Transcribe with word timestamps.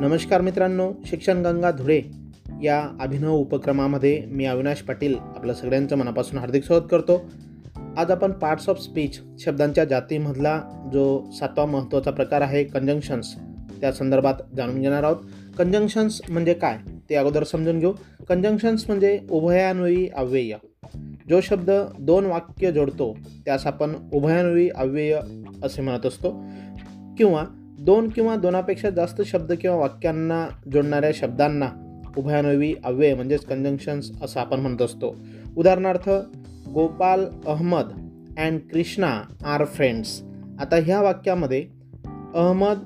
नमस्कार 0.00 0.40
मित्रांनो 0.40 0.92
शिक्षण 1.06 1.42
गंगा 1.42 1.70
धुळे 1.70 2.02
या 2.62 2.88
अभिनव 3.00 3.34
उपक्रमामध्ये 3.34 4.22
मी 4.26 4.44
अविनाश 4.44 4.82
पाटील 4.82 5.14
आपलं 5.18 5.54
सगळ्यांचं 5.54 5.96
मनापासून 5.96 6.38
हार्दिक 6.38 6.64
स्वागत 6.64 6.82
करतो. 6.90 7.30
आज 7.96 8.10
आपण 8.10 8.32
पार्ट्स 8.32 8.68
ऑफ 8.68 8.80
स्पीच 8.80 9.20
शब्दांच्या 9.38 9.84
जातीमधला 9.84 10.62
जो 10.92 11.30
सातवा 11.40 11.66
महत्त्वाचा 11.66 12.10
प्रकार 12.10 12.40
आहे 12.40 12.64
कंजंक्शन्स 12.64 13.34
त्या 13.80 13.92
संदर्भात 13.92 14.34
जाणून 14.56 14.80
घेणार 14.80 15.02
आहोत. 15.02 15.16
कंजंक्शन्स 15.58 16.20
म्हणजे 16.28 16.54
काय 16.54 16.78
ते 17.10 17.14
अगोदर 17.14 17.44
समजून 17.44 17.78
घेऊ. 17.78 17.92
कंजंक्शन्स 18.28 18.84
म्हणजे 18.88 19.20
उभयान्वयी 19.30 20.08
अव्यय. 20.16 20.56
जो 21.28 21.40
शब्द 21.40 21.70
दोन 21.98 22.26
वाक्य 22.26 22.72
जोडतो 22.72 23.16
त्यास 23.44 23.66
आपण 23.66 23.92
उभयान्वयी 24.12 24.68
अव्यय 24.68 25.20
असे 25.62 25.82
म्हणत 25.82 26.06
असतो. 26.06 26.44
किंवा 27.18 27.44
दोन 27.78 28.08
किंवा 28.08 28.36
दोनापेक्षा 28.36 28.90
जास्त 28.90 29.22
शब्द 29.22 29.52
किंवा 29.52 29.76
वाक्यांना 29.76 30.48
जोडणाऱ्या 30.72 31.10
शब्दांना 31.14 32.00
उभयानवी 32.16 32.74
अव्यय 32.84 33.14
म्हणजेच 33.14 33.44
कंजंक्शन्स 33.44 34.10
असं 34.22 34.40
आपण 34.40 34.60
म्हणत 34.60 34.82
असतो. 34.82 35.16
उदाहरणार्थ 35.56 36.10
Gopal 36.74 37.24
Ahmad 37.46 37.86
and 38.38 38.60
Krishna 38.72 39.22
are 39.44 39.64
friends 39.64 40.22
आता 40.60 40.76
ह्या 40.76 41.02
वाक्यामध्ये 41.02 41.66
अहमद 42.34 42.78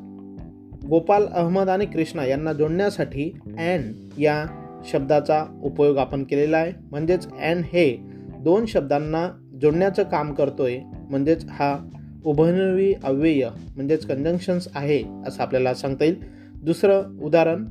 गोपाल 0.88 1.26
अहमद 1.26 1.68
आणि 1.68 1.86
कृष्णा 1.86 2.24
यांना 2.24 2.52
जोडण्यासाठी 2.52 3.38
अँड 3.46 3.94
या 4.18 4.44
शब्दाचा 4.84 5.44
उपयोग 5.62 5.96
आपण 5.96 6.24
केलेला 6.24 6.58
आहे. 6.58 6.72
म्हणजेच 6.90 7.28
अँड 7.32 7.64
हे 7.64 7.98
दोन 8.40 8.66
शब्दांना 8.66 9.28
जोडण्याचं 9.62 10.02
काम 10.02 10.34
करतोय. 10.34 10.78
म्हणजेच 11.10 11.44
हा 11.44 11.78
उभयनवी 12.24 12.94
अव्यय 13.04 13.48
म्हणजेच 13.76 14.06
कंजंक्शन्स 14.06 14.68
आहे 14.74 15.02
असं 15.26 15.42
आपल्याला 15.42 15.74
सांगता 15.74 16.04
येईल. 16.04 16.22
दुसरं 16.54 17.18
उदाहरण 17.22 17.64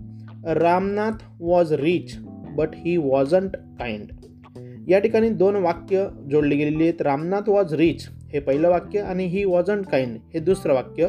Ramnath 0.45 1.23
was 1.39 1.73
rich 1.73 2.17
but 2.55 2.69
he 2.75 2.97
wasn't 2.97 3.55
kind 3.79 4.11
या 4.87 4.99
ठिकाणी 4.99 5.29
दोन 5.29 5.55
वाक्य 5.55 6.07
जोडली 6.31 6.55
गेलेली 6.55 6.83
आहेत. 6.83 7.01
रामनाथ 7.01 7.49
वॉज 7.49 7.73
रिच 7.73 8.07
हे 8.33 8.39
पहिलं 8.39 8.69
वाक्य 8.69 8.99
आणि 8.99 9.25
ही 9.25 9.43
वॉजंट 9.45 9.85
काइंड 9.85 10.17
हे 10.33 10.39
दुसरं 10.39 10.73
वाक्य. 10.73 11.07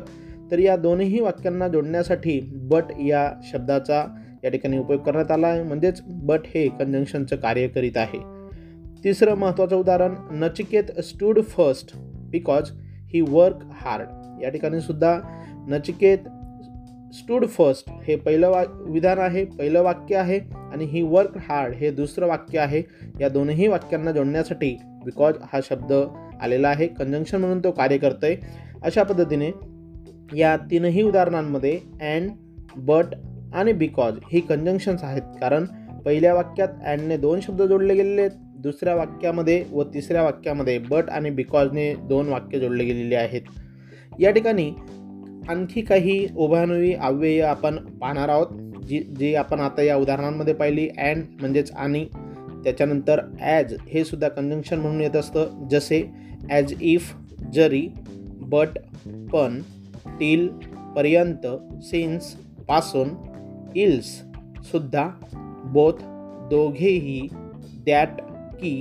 तर 0.51 0.59
या 0.59 0.77
दोन्ही 0.77 1.21
वाक्यांना 1.21 1.69
जोडण्यासाठी 1.69 2.41
बट 2.53 2.85
या 3.01 3.33
शब्दाचा 3.53 4.05
या 4.45 4.51
ठिकाणी 4.51 4.79
उपयोग 4.79 5.01
करण्यात 5.01 5.31
आला 5.31 5.47
आहे. 5.47 5.63
म्हणजेच 5.63 6.03
बट 6.07 6.41
हे 6.47 6.69
कंजंक्शनचं 6.69 7.37
कार्य 7.37 7.69
करीत 7.69 7.97
आहे. 7.97 8.19
तिसरं 9.05 9.35
महत्त्वाचं 9.35 9.77
उदाहरण 9.77 10.15
Nachiket 10.31 11.01
stood 11.01 11.43
first 11.43 11.93
because 11.97 12.71
he 13.15 13.21
work 13.21 13.59
hard 13.73 14.09
या 14.43 14.51
ठिकाणी 14.51 14.81
सुद्धा 14.81 15.21
नचिकेत 15.69 16.19
स्टूड 17.15 17.47
फर्स्ट 17.47 17.91
हे 18.05 18.17
पहिलं 18.17 18.51
वा 18.51 18.65
विधान 18.89 19.19
आहे 19.19 19.45
पहिलं 19.45 19.83
वाक्य 19.83 20.17
आहे 20.17 20.41
आणि 20.73 20.85
ही 20.85 21.03
वर्क 21.03 21.37
हार्ड 21.37 21.75
हे 21.75 21.91
दुसरं 21.91 22.27
वाक्य 22.27 22.59
आहे. 22.59 22.83
या 23.21 23.29
दोन्ही 23.29 23.67
वाक्यांना 23.67 24.13
जोडण्यासाठी 24.13 24.77
बिकॉज 25.05 25.35
हा 25.53 25.61
शब्द 25.63 25.93
आलेला 26.43 26.69
आहे. 26.69 26.87
कंजंक्शन 26.87 27.41
म्हणून 27.41 27.59
तो 27.59 27.71
कार्य 27.71 27.97
करतोय. 27.97 28.37
अशा 28.83 29.03
पद्धतीने 29.03 29.51
या 30.39 30.57
तीनही 30.57 31.03
उदाहरणांमध्ये 31.03 31.81
अँड 32.01 32.31
बट 32.77 33.05
आणि 33.55 33.73
बिकॉज 33.73 34.15
ही 34.33 34.41
कंजंक्शन्स 34.41 35.05
आहेत. 35.05 35.23
कारण 35.41 35.65
पहिल्या 36.05 36.35
वाक्यात 36.35 36.69
अँडने 36.87 37.17
दोन 37.17 37.41
शब्द 37.41 37.63
जोडले 37.63 37.95
गेलेले 37.95 38.21
आहेत. 38.21 38.31
दुसऱ्या 38.63 38.95
वाक्यामध्ये 38.95 39.63
व 39.73 39.83
तिसऱ्या 39.85 40.23
वाक्यामध्ये 40.23 40.79
बट 40.79 41.11
आणि 41.11 41.31
बिकॉजने 41.31 41.93
दोन 42.09 42.29
वाक्य 42.29 42.59
जोडले 42.61 42.85
गेलेले 42.85 43.17
आहेत. 43.17 43.43
या 44.21 44.31
ठिकाणी 44.31 44.71
आणखी 45.49 45.83
काही 45.83 46.27
उभानुवी 46.37 46.93
अव्यय 46.95 47.41
आपण 47.43 47.77
पाहणार 48.01 48.29
आहोत 48.29 48.83
जी 48.87 48.99
जी 49.19 49.35
आपण 49.35 49.61
आता 49.61 49.83
या 49.83 49.97
उदाहरणांमध्ये 49.97 50.55
पाहिली. 50.55 50.89
अँड 50.89 51.25
म्हणजेच 51.41 51.71
आणि 51.73 52.05
त्याच्यानंतर 52.65 53.21
ॲज 53.41 53.75
हे 53.89 54.05
सुद्धा 54.05 54.29
कंजंक्शन 54.29 54.81
म्हणून 54.81 55.01
येत 55.01 55.17
असतं. 55.17 55.69
जसे 55.71 56.03
ॲज 56.51 56.75
इफ 56.81 57.13
जरी 57.53 57.87
बट 58.43 58.79
पण 59.33 59.61
टील 60.19 60.49
पर्यंत 60.97 61.47
सिन्सपासून 61.85 63.09
इल्स 63.77 64.11
सुद्धा 64.71 65.09
बोथ 65.73 66.03
दोघेही 66.51 67.29
दॅट 67.87 68.21
की 68.63 68.75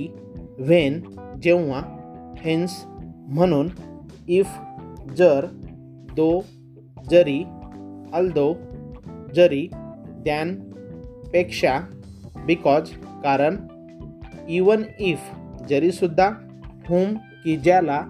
व्हेन 0.58 1.00
जेव्हा 1.42 1.80
हेन्स 2.38 2.82
म्हणून 3.28 3.68
इफ 4.28 4.58
जर 5.16 5.46
दो 6.16 6.30
जरी 7.10 7.42
अल्दो 8.14 8.52
जरी 9.34 9.66
दॅनपेक्षा 10.24 11.78
बिकॉज 12.46 12.90
कारण 13.24 13.56
इवन 14.48 14.82
इफ 14.98 15.30
जरीसुद्धा 15.68 16.28
हुम 16.88 17.14
की 17.44 17.56
ज्याला 17.56 18.00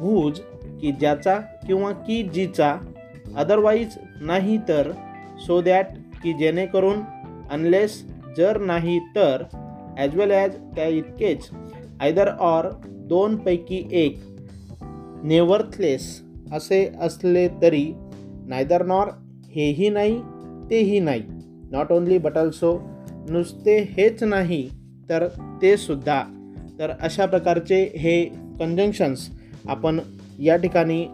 हुज 0.00 0.40
की 0.80 0.92
ज्याचा 0.92 1.38
किंवा 1.66 1.92
की 2.06 2.22
जीचा 2.34 2.74
अदरवाईज 3.36 3.98
नाही 4.20 4.58
तर 4.68 4.90
सो 5.46 5.60
दॅट 5.62 5.86
की 6.22 6.32
जेणेकरून 6.32 7.00
अनलेस 7.50 8.02
जर 8.36 8.60
नाही 8.60 8.98
तर 9.16 9.42
ॲज 9.98 10.16
वेल 10.16 10.30
ॲज 10.30 10.54
त्या 10.76 10.86
इतकेच. 10.86 11.48
आयदर 12.00 12.28
ऑर 12.40 12.66
दोनपैकी 13.08 13.82
एक 13.92 14.18
नेवर्थलेस 15.24 16.04
असे 16.52 16.84
असले 17.00 17.46
तरी 17.62 17.84
नायदर 18.48 18.84
नॉर 18.86 19.08
हेही 19.54 19.88
नाही 19.88 20.18
तेही 20.70 21.00
नाही. 21.00 21.22
नॉट 21.70 21.92
ओन्ली 21.92 22.18
बट 22.18 22.36
ऑल्सो 22.38 22.78
नुसते 23.30 23.78
हेच 23.96 24.22
नाही 24.22 24.68
तर 25.10 25.26
ते 25.62 25.76
सुद्धा. 25.76 26.22
तर 26.78 26.90
अशा 27.00 27.26
प्रकारचे 27.26 27.82
हे 27.96 28.22
कंजंक्शन्स 28.60 29.28
आपण 29.68 29.98
या 30.38 30.56
ठिकाणी 30.56 31.04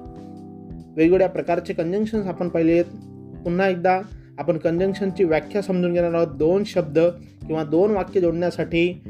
वेगवेगळ्या 0.97 1.29
प्रकारचे 1.29 1.73
कंजंक्शन्स 1.73 2.27
आपण 2.27 2.49
पाहिले 2.49 2.73
आहेत 2.73 3.43
पुन्हा 3.45 3.69
एकदा 3.69 4.01
आपण 4.39 4.59
कंजंक्शनची 4.59 5.25
व्याख्या 5.25 5.63
समजून 5.63 5.93
घेणार 5.93 6.15
आहोत. 6.15 6.37
दोन 6.37 6.65
शब्द 6.65 6.99
किंवा 7.47 7.65
दोन 7.65 7.91
वाक्य 7.91 8.21
जोडण्यासाठी 8.21 9.03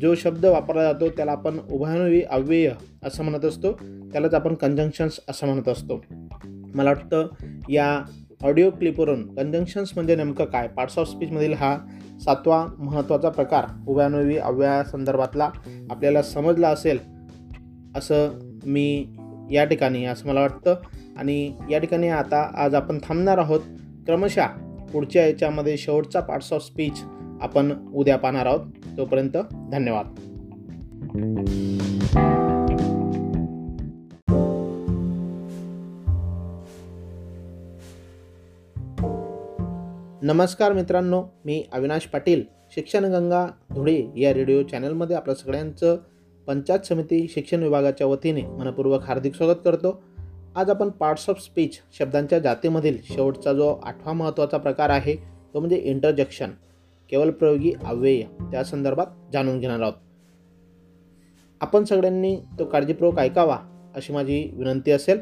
जो 0.00 0.14
शब्द 0.14 0.44
वापरला 0.44 0.92
जातो 0.92 1.08
त्याला 1.08 1.32
आपण 1.32 1.58
उभयानुवी 1.70 2.22
अव्यय 2.22 2.72
असं 3.04 3.24
म्हणत 3.24 3.44
असतो. 3.44 3.72
त्यालाच 4.12 4.34
आपण 4.34 4.54
कंजंक्शन्स 4.54 5.20
असं 5.28 5.46
म्हणत 5.46 5.68
असतो. 5.68 6.04
मला 6.74 6.90
वाटतं 6.90 7.26
या 7.68 8.02
ऑडिओ 8.42 8.70
क्लिपवरून 8.70 9.34
कंजंक्शन्स 9.34 9.92
म्हणजे 9.94 10.16
नेमकं 10.16 10.44
काय? 10.44 10.68
पार्ट्स 10.68 10.98
ऑफ 10.98 11.08
स्पीचमधील 11.08 11.52
हा 11.52 11.78
सातवा 12.24 12.66
महत्त्वाचा 12.78 13.28
प्रकार 13.28 13.64
उभयानुवी 13.88 14.36
अव्ययासंदर्भातला 14.36 15.50
आपल्याला 15.90 16.22
समजला 16.22 16.68
असेल 16.68 16.98
असं 17.96 18.28
मी 18.66 19.06
या 19.50 19.64
ठिकाणी 19.64 20.04
असं 20.04 20.28
मला 20.28 20.40
वाटतं. 20.40 20.74
आणि 21.16 21.52
या 21.70 21.78
ठिकाणी 21.78 22.08
आता 22.08 22.50
आज 22.54 22.74
आपण 22.74 22.98
थांबणार 22.98 23.38
आहोत 23.38 23.60
क्रमशः 24.06 24.46
पुढच्या 24.92 25.26
याच्यामध्ये 25.26 25.76
शेवटचा 25.76 26.20
पार्ट्स 26.20 26.52
ऑफ 26.52 26.62
स्पीच 26.62 27.02
आपण 27.40 27.92
उद्या 27.94 28.16
पाहणार 28.16 28.46
आहोत. 28.46 28.60
तोपर्यंत 28.96 29.36
धन्यवाद. 29.72 30.06
नमस्कार 40.22 40.72
मित्रांनो 40.72 41.24
मी 41.44 41.64
अविनाश 41.72 42.06
पाटील 42.06 42.42
शिक्षणगंगा 42.74 43.46
धुळे 43.74 44.06
या 44.16 44.34
रेडिओ 44.34 44.62
चॅनलमध्ये 44.62 45.16
आपल्या 45.16 45.34
सगळ्यांचं 45.34 45.96
पंचायत 46.46 46.86
समिती 46.86 47.28
शिक्षण 47.28 47.62
विभागाच्या 47.62 48.06
वतीने 48.06 48.42
मनपूर्वक 48.42 49.02
हार्दिक 49.02 49.34
स्वागत 49.34 49.56
करतो. 49.64 50.02
आज 50.56 50.70
आपण 50.70 50.88
पार्ट्स 50.88 51.30
ऑफ 51.30 51.44
स्पीच 51.44 51.78
शब्दांच्या 51.98 52.38
जातीमधील 52.38 52.98
शेवटचा 53.04 53.52
जो 53.52 53.80
आठवा 53.82 54.12
महत्त्वाचा 54.12 54.56
प्रकार 54.56 54.90
आहे 54.90 55.16
तो 55.54 55.60
म्हणजे 55.60 55.76
इंटरजेक्शन. 55.76 56.50
केवळ 57.10 57.30
प्रयोगी 57.30 57.72
अव्यय 57.84 58.22
त्या 58.22 58.64
संदर्भात 58.64 59.06
जाणून 59.32 59.60
घेणार 59.60 59.80
आहोत. 59.80 59.94
आपण 61.60 61.84
सगळ्यांनी 61.84 62.36
तो 62.58 62.64
काळजीपूर्वक 62.64 63.18
ऐकावा 63.18 63.58
अशी 63.94 64.12
माझी 64.12 64.50
विनंती 64.52 64.90
असेल. 64.90 65.20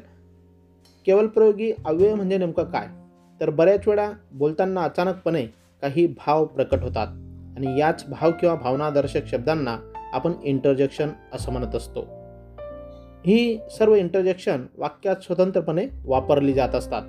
केवळ 1.07 1.27
प्रयोगी 1.27 1.73
अव्यय 1.87 2.15
म्हणजे 2.15 2.39
नेमकं 2.39 2.65
काय? 2.65 2.87
तर 3.41 3.51
बऱ्याच 3.51 3.89
वेळा 3.89 4.13
बोलताना 4.33 4.83
अचानकपणे 4.83 5.47
काही 5.83 6.07
भाव 6.07 6.45
प्रकट 6.45 6.83
होतात 6.83 7.07
आणि 7.57 7.81
याच 7.81 8.05
भाव 8.09 8.31
किंवा 8.41 8.55
भावनादर्शक 8.55 9.27
शब्दांना 9.27 9.93
आपण 10.13 10.33
इंटरजेक्शन 10.45 11.09
असं 11.33 11.53
म्हणत 11.53 11.75
असतो. 11.75 12.01
ही 13.27 13.59
सर्व 13.79 13.95
इंटरजेक्शन 13.95 14.67
वाक्यात 14.79 15.17
स्वतंत्रपणे 15.17 15.87
वापरली 16.05 16.53
जात 16.53 16.75
असतात. 16.75 17.03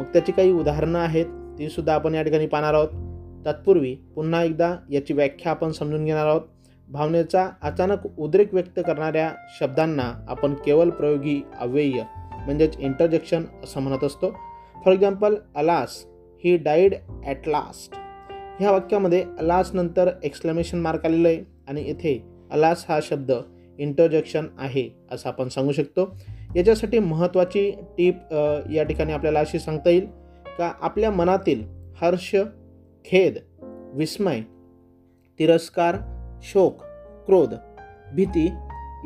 मग 0.00 0.04
त्याची 0.12 0.32
काही 0.32 0.52
उदाहरणं 0.52 0.98
आहेत 0.98 1.26
ती 1.58 1.68
सुद्धा 1.68 1.94
आपण 1.94 2.14
या 2.14 2.22
ठिकाणी 2.22 2.46
पाहणार 2.46 2.74
आहोत. 2.74 3.07
तत्पूर्वी 3.46 3.94
पुन्हा 4.14 4.42
एकदा 4.44 4.74
याची 4.90 5.14
व्याख्या 5.14 5.50
आपण 5.52 5.70
समजून 5.72 6.04
घेणार 6.04 6.26
आहोत. 6.26 6.42
भावनेचा 6.88 7.48
अचानक 7.62 8.06
उद्रेक 8.18 8.54
व्यक्त 8.54 8.80
करणाऱ्या 8.86 9.30
शब्दांना 9.58 10.12
आपण 10.28 10.54
केवळ 10.66 10.90
प्रयोगी 10.90 11.40
अव्यय 11.60 12.02
म्हणजेच 12.36 12.76
इंटरजेक्शन 12.78 13.44
असं 13.64 13.80
म्हणत 13.80 14.04
असतो. 14.04 14.30
For 14.76 14.92
example 14.92 15.34
alas 15.56 16.04
he 16.44 16.56
died 16.56 16.94
at 17.24 17.48
last 17.48 17.94
ह्या 18.60 18.70
वाक्यामध्ये 18.70 19.24
अलास 19.38 19.70
नंतर 19.74 20.10
एक्सक्लेमेशन 20.24 20.78
मार्क 20.78 21.06
आलेलं 21.06 21.28
आहे 21.28 21.42
आणि 21.68 21.80
इथे 21.80 22.18
अलास 22.50 22.84
हा 22.88 22.98
शब्द 23.02 23.32
इंटरजेक्शन 23.78 24.46
आहे 24.58 24.88
असं 25.12 25.28
आपण 25.28 25.48
सांगू 25.48 25.72
शकतो. 25.72 26.04
याच्यासाठी 26.56 26.98
महत्त्वाची 26.98 27.70
टीप 27.98 28.34
या 28.72 28.82
ठिकाणी 28.82 29.12
आपल्याला 29.12 29.40
अशी 29.40 29.58
सांगता 29.58 29.90
येईल 29.90 30.06
का 30.58 30.72
आपल्या 30.80 31.10
मनातील 31.10 31.64
हर्ष 32.00 32.34
खेद 33.04 33.38
विस्मय 33.94 34.40
तिरस्कार 35.38 35.96
शोक 36.42 36.82
क्रोध 37.26 37.54
भीती 38.14 38.44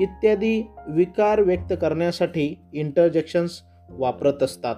इत्यादी 0.01 0.67
विकार 0.89 1.41
व्यक्त 1.41 1.75
करण्यासाठी 1.81 2.59
इंटरजेक्शन्स 2.75 3.63
वापरत 3.91 4.43
असतात. 4.43 4.77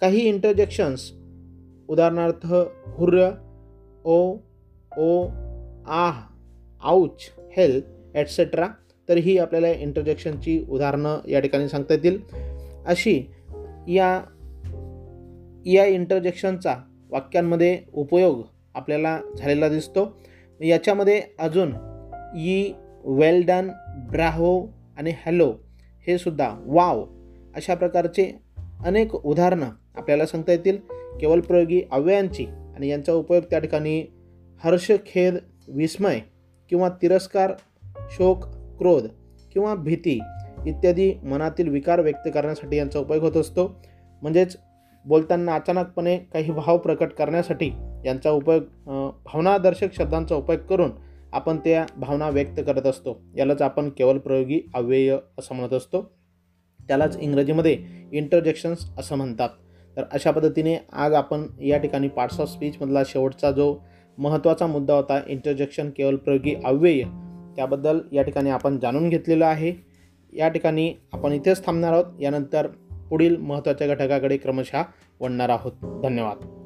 काही 0.00 0.20
इंटरजेक्शन्स 0.20 1.12
उदाहरणार्थ 1.88 2.46
हुर्र 2.86 3.30
ओ 4.04 4.36
ओ 4.98 5.26
आह 5.86 6.20
आऊच 6.82 7.20
हेल 7.56 7.82
ॲटसेट्रा 8.14 8.66
तर 9.08 9.16
ही 9.16 9.38
आपल्याला 9.38 9.68
इंटरजेक्शनची 9.68 10.64
उदाहरणं 10.68 11.28
या 11.28 11.40
ठिकाणी 11.40 11.68
सांगता 11.68 11.94
येतील. 11.94 12.18
अशी 12.86 13.24
या 13.88 14.22
या 15.66 15.84
इंटरजेक्शनचा 15.84 16.74
वाक्यांमध्ये 17.12 17.78
उपयोग 17.92 18.42
आपल्याला 18.74 19.20
झालेला 19.38 19.68
दिसतो. 19.68 20.20
याच्यामध्ये 20.60 21.22
अजून 21.38 21.72
ई 22.36 22.72
वेल 23.04 23.44
डन 23.46 23.68
ब्राहो 24.10 24.66
आणि 24.98 25.10
हॅलो 25.10 25.54
हे 26.06 26.18
सुद्धा 26.18 26.56
वाव 26.66 27.04
अशा 27.56 27.74
प्रकारचे 27.74 28.32
अनेक 28.84 29.14
उदाहरणं 29.14 29.70
आपल्याला 29.94 30.26
सांगता 30.26 30.52
येतील. 30.52 30.76
केवळ 31.20 31.40
प्रयोगी 31.40 31.82
अव्ययांची 31.92 32.44
आणि 32.44 32.88
यांचा 32.88 33.12
उपयोग 33.12 33.42
त्या 33.42 33.58
ठिकाणी 33.58 34.00
हर्ष 34.64 34.92
खेद 35.06 35.34
विस्मय 35.68 36.20
किंवा 36.70 36.88
तिरस्कार 36.88 37.52
शोक 38.10 38.44
क्रोध 38.78 39.06
किंवा 39.52 39.74
भीती 39.74 40.20
इत्यादी 40.66 41.14
मनातील 41.22 41.68
विकार 41.68 42.00
व्यक्त 42.00 42.28
करण्यासाठी 42.34 42.76
यांचा 42.76 42.98
उपयोग 42.98 43.22
होत 43.22 43.36
असतो. 43.36 43.80
म्हणजेच 44.22 44.56
बोलताना 45.04 45.54
अचानकपणे 45.54 46.16
काही 46.32 46.52
भाव 46.52 46.78
प्रकट 46.78 47.12
करण्यासाठी 47.12 47.70
यांचा 48.04 48.30
उपयोग 48.30 48.62
भावनादर्शक 49.24 49.92
शब्दांचा 49.92 50.34
उपयोग 50.34 50.60
करून 50.60 50.90
आपण 51.32 51.56
त्या 51.56 51.84
भावना 51.96 52.28
व्यक्त 52.28 52.60
करत 52.66 52.86
असतो. 52.86 53.20
यालाच 53.36 53.62
आपण 53.62 53.88
केवळ 53.88 54.18
प्रयोगी 54.18 54.60
अव्यय 54.74 55.16
असं 55.38 55.54
म्हणत 55.54 55.72
असतो. 55.72 56.02
त्यालाच 56.80 57.16
इंग्रजीमध्ये 57.20 57.78
इंटरजेक्शन्स 58.12 58.84
असं 58.98 59.16
म्हणतात. 59.16 59.48
तर 59.96 60.04
अशा 60.12 60.30
पद्धतीने 60.30 60.76
आज 60.92 61.12
आपण 61.12 61.46
या 61.60 61.78
ठिकाणी 61.78 62.08
पार्ट्स 62.08 62.40
ऑफ 62.40 62.48
स्पीचमधला 62.48 63.02
शेवटचा 63.06 63.50
जो 63.50 63.74
महत्त्वाचा 64.18 64.66
मुद्दा 64.66 64.94
होता 64.94 65.20
इंटरजेक्शन 65.26 65.90
केवळ 65.90 66.16
प्रयोगी 66.16 66.54
अव्यय 66.64 67.02
त्याबद्दल 67.56 67.98
या 68.12 68.22
ठिकाणी 68.22 68.50
आपण 68.50 68.78
जाणून 68.78 69.08
घेतलेलं 69.08 69.46
आहे. 69.46 69.72
या 70.32 70.48
ठिकाणी 70.48 70.94
आपण 71.12 71.32
इथेच 71.32 71.64
थांबणार 71.66 71.92
आहोत. 71.92 72.20
यानंतर 72.20 72.66
पुढील 73.12 73.36
महत्त्वाच्या 73.36 73.86
घटकाकडे 73.86 74.36
क्रमशः 74.36 74.82
वळणार 75.20 75.48
आहोत. 75.48 75.72
धन्यवाद. 76.02 76.61